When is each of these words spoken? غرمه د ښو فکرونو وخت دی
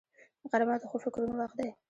غرمه 0.51 0.75
د 0.79 0.83
ښو 0.89 0.97
فکرونو 1.03 1.35
وخت 1.39 1.55
دی 1.59 1.69